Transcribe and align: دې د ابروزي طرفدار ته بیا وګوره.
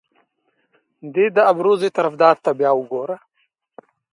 دې 1.13 1.25
د 1.35 1.37
ابروزي 1.51 1.89
طرفدار 1.97 2.35
ته 2.43 2.51
بیا 2.59 2.71
وګوره. 2.75 3.17